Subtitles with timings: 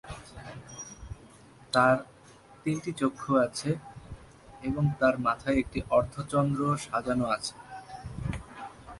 [1.73, 1.95] তাঁর
[2.63, 3.69] তিনটি চক্ষু আছে
[4.63, 7.53] এবং তাঁর মাথায় একটি অর্ধচন্দ্র সাজানো আছে।